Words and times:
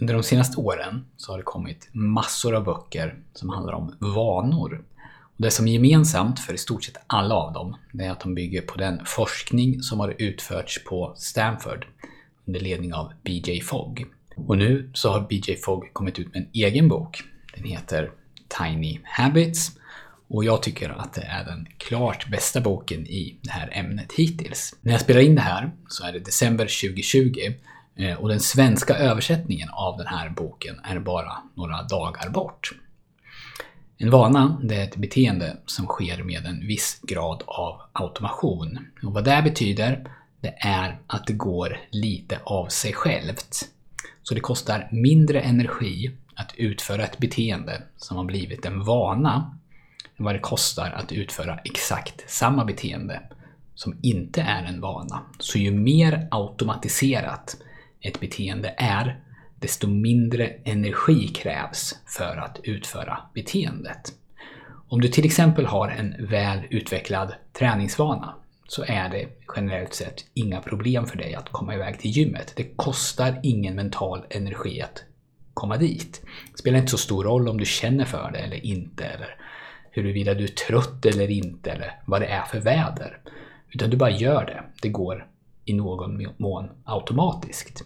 Under 0.00 0.14
de 0.14 0.22
senaste 0.22 0.60
åren 0.60 1.04
så 1.16 1.32
har 1.32 1.38
det 1.38 1.44
kommit 1.44 1.88
massor 1.92 2.54
av 2.54 2.64
böcker 2.64 3.18
som 3.32 3.48
handlar 3.48 3.72
om 3.72 3.96
vanor. 3.98 4.84
Och 5.36 5.42
det 5.42 5.50
som 5.50 5.68
är 5.68 5.72
gemensamt 5.72 6.40
för 6.40 6.54
i 6.54 6.58
stort 6.58 6.84
sett 6.84 6.96
alla 7.06 7.34
av 7.34 7.52
dem, 7.52 7.76
är 7.98 8.10
att 8.10 8.20
de 8.20 8.34
bygger 8.34 8.60
på 8.60 8.78
den 8.78 9.00
forskning 9.04 9.82
som 9.82 10.00
har 10.00 10.14
utförts 10.18 10.84
på 10.84 11.12
Stanford 11.16 11.86
under 12.46 12.60
ledning 12.60 12.94
av 12.94 13.12
BJ 13.22 13.60
Fogg. 13.60 14.06
Och 14.36 14.58
nu 14.58 14.90
så 14.94 15.10
har 15.10 15.20
BJ 15.20 15.56
Fogg 15.56 15.90
kommit 15.92 16.18
ut 16.18 16.34
med 16.34 16.42
en 16.42 16.48
egen 16.52 16.88
bok. 16.88 17.22
Den 17.54 17.64
heter 17.64 18.10
Tiny 18.58 19.00
Habits 19.04 19.78
och 20.28 20.44
jag 20.44 20.62
tycker 20.62 20.90
att 20.90 21.12
det 21.12 21.22
är 21.22 21.44
den 21.44 21.68
klart 21.78 22.30
bästa 22.30 22.60
boken 22.60 23.06
i 23.06 23.36
det 23.42 23.50
här 23.50 23.70
ämnet 23.72 24.12
hittills. 24.12 24.74
När 24.80 24.92
jag 24.92 25.00
spelar 25.00 25.20
in 25.20 25.34
det 25.34 25.40
här 25.40 25.70
så 25.88 26.04
är 26.04 26.12
det 26.12 26.18
december 26.18 26.64
2020 26.64 27.52
Eh, 27.96 28.14
och 28.14 28.28
den 28.28 28.40
svenska 28.40 28.96
översättningen 28.96 29.68
av 29.72 29.98
den 29.98 30.06
här 30.06 30.30
boken 30.30 30.80
är 30.84 30.98
bara 30.98 31.32
några 31.54 31.82
dagar 31.82 32.30
bort. 32.30 32.72
En 33.98 34.10
vana, 34.10 34.60
det 34.62 34.74
är 34.74 34.84
ett 34.84 34.96
beteende 34.96 35.56
som 35.66 35.86
sker 35.86 36.22
med 36.22 36.46
en 36.46 36.66
viss 36.66 37.00
grad 37.02 37.42
av 37.46 37.80
automation. 37.92 38.78
Och 39.02 39.12
vad 39.12 39.24
det 39.24 39.42
betyder, 39.44 40.10
det 40.40 40.54
är 40.58 40.98
att 41.06 41.26
det 41.26 41.32
går 41.32 41.80
lite 41.90 42.38
av 42.44 42.68
sig 42.68 42.92
självt. 42.92 43.68
Så 44.22 44.34
det 44.34 44.40
kostar 44.40 44.88
mindre 44.92 45.40
energi 45.40 46.10
att 46.34 46.54
utföra 46.56 47.04
ett 47.04 47.18
beteende 47.18 47.82
som 47.96 48.16
har 48.16 48.24
blivit 48.24 48.66
en 48.66 48.84
vana 48.84 49.58
än 50.16 50.24
vad 50.24 50.34
det 50.34 50.38
kostar 50.38 50.90
att 50.90 51.12
utföra 51.12 51.58
exakt 51.64 52.30
samma 52.30 52.64
beteende 52.64 53.20
som 53.74 53.98
inte 54.02 54.42
är 54.42 54.64
en 54.64 54.80
vana. 54.80 55.20
Så 55.38 55.58
ju 55.58 55.70
mer 55.70 56.28
automatiserat 56.30 57.56
ett 58.04 58.20
beteende 58.20 58.74
är, 58.78 59.20
desto 59.58 59.88
mindre 59.88 60.46
energi 60.64 61.28
krävs 61.28 61.94
för 62.06 62.36
att 62.36 62.60
utföra 62.62 63.18
beteendet. 63.34 64.12
Om 64.88 65.00
du 65.00 65.08
till 65.08 65.24
exempel 65.24 65.66
har 65.66 65.88
en 65.88 66.26
väl 66.26 66.58
utvecklad 66.70 67.34
träningsvana 67.52 68.34
så 68.68 68.84
är 68.84 69.08
det 69.08 69.28
generellt 69.56 69.94
sett 69.94 70.24
inga 70.34 70.60
problem 70.60 71.06
för 71.06 71.18
dig 71.18 71.34
att 71.34 71.48
komma 71.48 71.74
iväg 71.74 71.98
till 71.98 72.10
gymmet. 72.10 72.52
Det 72.56 72.76
kostar 72.76 73.40
ingen 73.42 73.74
mental 73.74 74.24
energi 74.30 74.82
att 74.82 75.04
komma 75.54 75.76
dit. 75.76 76.22
Det 76.52 76.58
spelar 76.58 76.78
inte 76.78 76.90
så 76.90 76.98
stor 76.98 77.24
roll 77.24 77.48
om 77.48 77.58
du 77.58 77.64
känner 77.64 78.04
för 78.04 78.30
det 78.32 78.38
eller 78.38 78.66
inte, 78.66 79.04
eller 79.04 79.36
huruvida 79.90 80.34
du 80.34 80.44
är 80.44 80.48
trött 80.48 81.06
eller 81.06 81.30
inte, 81.30 81.70
eller 81.70 82.00
vad 82.06 82.20
det 82.20 82.26
är 82.26 82.44
för 82.44 82.60
väder. 82.60 83.20
Utan 83.70 83.90
du 83.90 83.96
bara 83.96 84.10
gör 84.10 84.44
det. 84.44 84.64
Det 84.82 84.88
går 84.88 85.26
i 85.64 85.72
någon 85.72 86.26
mån 86.36 86.68
automatiskt. 86.84 87.84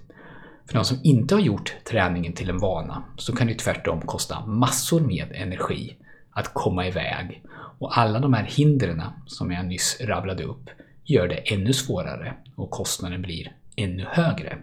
För 0.66 0.74
de 0.74 0.84
som 0.84 0.98
inte 1.02 1.34
har 1.34 1.42
gjort 1.42 1.76
träningen 1.84 2.32
till 2.32 2.50
en 2.50 2.58
vana 2.58 3.02
så 3.16 3.36
kan 3.36 3.46
det 3.46 3.54
tvärtom 3.54 4.00
kosta 4.00 4.46
massor 4.46 5.00
med 5.00 5.32
energi 5.34 5.96
att 6.30 6.54
komma 6.54 6.86
iväg. 6.86 7.42
Och 7.78 7.98
alla 7.98 8.20
de 8.20 8.34
här 8.34 8.44
hindren 8.44 9.02
som 9.26 9.50
jag 9.50 9.66
nyss 9.66 10.00
rabblade 10.00 10.44
upp 10.44 10.70
gör 11.04 11.28
det 11.28 11.34
ännu 11.36 11.72
svårare 11.72 12.34
och 12.56 12.70
kostnaden 12.70 13.22
blir 13.22 13.52
ännu 13.76 14.06
högre. 14.08 14.58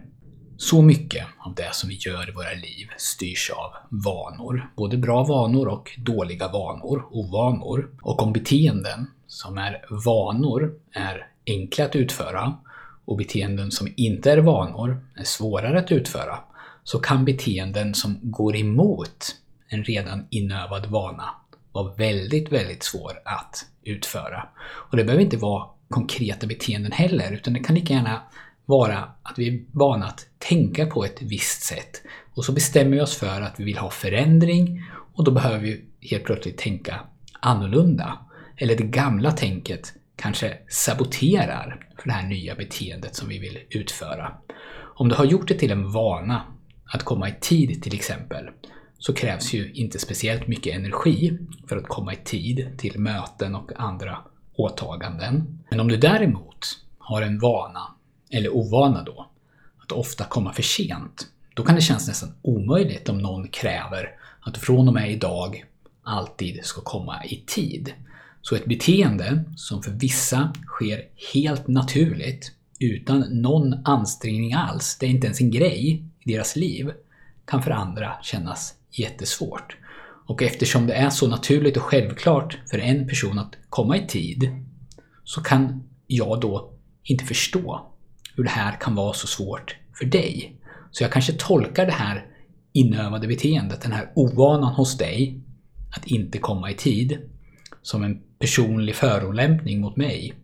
Så 0.56 0.82
mycket 0.82 1.26
av 1.38 1.54
det 1.54 1.74
som 1.74 1.88
vi 1.88 1.94
gör 1.94 2.28
i 2.28 2.32
våra 2.32 2.52
liv 2.52 2.88
styrs 2.96 3.50
av 3.50 3.72
vanor. 3.90 4.70
Både 4.76 4.96
bra 4.96 5.24
vanor 5.24 5.68
och 5.68 5.90
dåliga 5.98 6.48
vanor, 6.48 7.06
ovanor. 7.10 7.90
Och 8.02 8.22
om 8.22 8.32
beteenden 8.32 9.10
som 9.26 9.58
är 9.58 9.84
vanor 10.04 10.74
är 10.92 11.26
enkla 11.46 11.84
att 11.84 11.96
utföra 11.96 12.56
och 13.06 13.16
beteenden 13.16 13.70
som 13.70 13.88
inte 13.96 14.32
är 14.32 14.38
vanor 14.38 15.06
är 15.14 15.24
svårare 15.24 15.78
att 15.78 15.92
utföra, 15.92 16.38
så 16.84 16.98
kan 16.98 17.24
beteenden 17.24 17.94
som 17.94 18.18
går 18.22 18.56
emot 18.56 19.36
en 19.68 19.84
redan 19.84 20.26
inövad 20.30 20.86
vana 20.86 21.30
vara 21.72 21.94
väldigt, 21.94 22.52
väldigt 22.52 22.82
svår 22.82 23.12
att 23.24 23.66
utföra. 23.82 24.48
Och 24.66 24.96
det 24.96 25.04
behöver 25.04 25.24
inte 25.24 25.36
vara 25.36 25.66
konkreta 25.88 26.46
beteenden 26.46 26.92
heller, 26.92 27.32
utan 27.32 27.52
det 27.52 27.60
kan 27.60 27.74
lika 27.74 27.94
gärna 27.94 28.22
vara 28.64 28.98
att 29.22 29.38
vi 29.38 29.48
är 29.48 29.64
vana 29.72 30.06
att 30.06 30.26
tänka 30.38 30.86
på 30.86 31.04
ett 31.04 31.22
visst 31.22 31.62
sätt. 31.62 32.02
Och 32.34 32.44
så 32.44 32.52
bestämmer 32.52 32.90
vi 32.90 33.00
oss 33.00 33.16
för 33.16 33.40
att 33.40 33.60
vi 33.60 33.64
vill 33.64 33.78
ha 33.78 33.90
förändring 33.90 34.82
och 35.14 35.24
då 35.24 35.30
behöver 35.30 35.58
vi 35.58 35.84
helt 36.00 36.24
plötsligt 36.24 36.58
tänka 36.58 37.00
annorlunda. 37.40 38.18
Eller 38.56 38.76
det 38.76 38.84
gamla 38.84 39.32
tänket 39.32 39.92
kanske 40.16 40.58
saboterar 40.68 41.86
för 41.98 42.08
det 42.08 42.14
här 42.14 42.28
nya 42.28 42.54
beteendet 42.54 43.16
som 43.16 43.28
vi 43.28 43.38
vill 43.38 43.58
utföra. 43.70 44.32
Om 44.96 45.08
du 45.08 45.14
har 45.14 45.24
gjort 45.24 45.48
det 45.48 45.54
till 45.54 45.70
en 45.70 45.92
vana 45.92 46.42
att 46.84 47.02
komma 47.02 47.28
i 47.28 47.34
tid 47.40 47.82
till 47.82 47.94
exempel, 47.94 48.50
så 48.98 49.14
krävs 49.14 49.52
ju 49.54 49.72
inte 49.72 49.98
speciellt 49.98 50.46
mycket 50.46 50.76
energi 50.76 51.38
för 51.68 51.76
att 51.76 51.88
komma 51.88 52.12
i 52.12 52.16
tid 52.16 52.78
till 52.78 52.98
möten 52.98 53.54
och 53.54 53.72
andra 53.76 54.18
åtaganden. 54.54 55.60
Men 55.70 55.80
om 55.80 55.88
du 55.88 55.96
däremot 55.96 56.66
har 56.98 57.22
en 57.22 57.38
vana, 57.38 57.94
eller 58.30 58.56
ovana 58.56 59.02
då, 59.02 59.30
att 59.82 59.92
ofta 59.92 60.24
komma 60.24 60.52
för 60.52 60.62
sent, 60.62 61.26
då 61.54 61.62
kan 61.62 61.74
det 61.74 61.80
kännas 61.80 62.08
nästan 62.08 62.34
omöjligt 62.42 63.08
om 63.08 63.18
någon 63.18 63.48
kräver 63.48 64.10
att 64.40 64.54
du 64.54 64.60
från 64.60 64.88
och 64.88 64.94
med 64.94 65.10
idag 65.10 65.64
alltid 66.02 66.64
ska 66.64 66.80
komma 66.80 67.24
i 67.24 67.42
tid. 67.46 67.92
Så 68.48 68.56
ett 68.56 68.66
beteende 68.66 69.44
som 69.56 69.82
för 69.82 69.90
vissa 69.90 70.52
sker 70.66 71.02
helt 71.34 71.68
naturligt, 71.68 72.52
utan 72.80 73.20
någon 73.20 73.74
ansträngning 73.84 74.52
alls, 74.52 74.96
det 75.00 75.06
är 75.06 75.10
inte 75.10 75.26
ens 75.26 75.40
en 75.40 75.50
grej 75.50 76.04
i 76.20 76.32
deras 76.32 76.56
liv, 76.56 76.90
kan 77.44 77.62
för 77.62 77.70
andra 77.70 78.12
kännas 78.22 78.74
jättesvårt. 78.90 79.76
Och 80.26 80.42
eftersom 80.42 80.86
det 80.86 80.94
är 80.94 81.10
så 81.10 81.28
naturligt 81.28 81.76
och 81.76 81.82
självklart 81.82 82.58
för 82.70 82.78
en 82.78 83.08
person 83.08 83.38
att 83.38 83.56
komma 83.68 83.96
i 83.96 84.06
tid, 84.06 84.50
så 85.24 85.40
kan 85.40 85.82
jag 86.06 86.40
då 86.40 86.72
inte 87.02 87.24
förstå 87.24 87.86
hur 88.34 88.44
det 88.44 88.50
här 88.50 88.80
kan 88.80 88.94
vara 88.94 89.12
så 89.12 89.26
svårt 89.26 89.76
för 89.98 90.04
dig. 90.04 90.56
Så 90.90 91.04
jag 91.04 91.12
kanske 91.12 91.32
tolkar 91.32 91.86
det 91.86 91.92
här 91.92 92.26
inövade 92.72 93.26
beteendet, 93.26 93.80
den 93.80 93.92
här 93.92 94.12
ovanan 94.14 94.74
hos 94.74 94.98
dig, 94.98 95.40
att 95.96 96.06
inte 96.06 96.38
komma 96.38 96.70
i 96.70 96.74
tid, 96.74 97.18
som 97.82 98.04
en 98.04 98.22
personlig 98.38 98.94
förolämpning 98.94 99.80
mot 99.80 99.96
mig. 99.96 100.34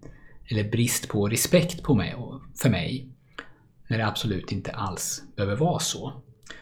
Eller 0.50 0.70
brist 0.70 1.08
på 1.08 1.28
respekt 1.28 1.82
på 1.82 1.94
mig 1.94 2.14
för 2.62 2.70
mig. 2.70 3.06
När 3.88 3.98
det 3.98 4.06
absolut 4.06 4.52
inte 4.52 4.70
alls 4.70 5.22
behöver 5.36 5.56
vara 5.56 5.78
så. 5.78 6.12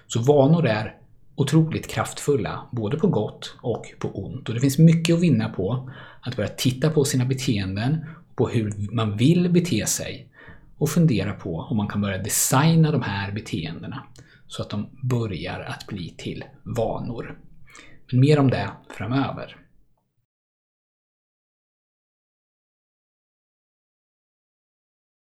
Så 0.06 0.20
vanor 0.20 0.66
är 0.66 0.96
otroligt 1.34 1.88
kraftfulla, 1.88 2.68
både 2.72 2.96
på 2.96 3.06
gott 3.06 3.56
och 3.60 3.86
på 3.98 4.08
ont. 4.08 4.48
Och 4.48 4.54
det 4.54 4.60
finns 4.60 4.78
mycket 4.78 5.14
att 5.14 5.20
vinna 5.20 5.48
på 5.48 5.90
att 6.20 6.36
börja 6.36 6.48
titta 6.48 6.90
på 6.90 7.04
sina 7.04 7.24
beteenden, 7.24 8.04
på 8.34 8.48
hur 8.48 8.94
man 8.94 9.16
vill 9.16 9.50
bete 9.50 9.86
sig 9.86 10.28
och 10.78 10.90
fundera 10.90 11.32
på 11.32 11.56
om 11.56 11.76
man 11.76 11.88
kan 11.88 12.00
börja 12.00 12.18
designa 12.18 12.90
de 12.90 13.02
här 13.02 13.32
beteendena 13.32 14.02
så 14.46 14.62
att 14.62 14.70
de 14.70 14.88
börjar 15.02 15.60
att 15.60 15.86
bli 15.86 16.14
till 16.16 16.44
vanor. 16.62 17.38
Men 18.10 18.20
mer 18.20 18.38
om 18.38 18.50
det 18.50 18.70
framöver. 18.96 19.56